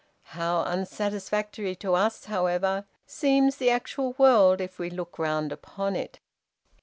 [0.33, 6.19] How unsatisfactory to us, however, seems the actual world if we look round upon it.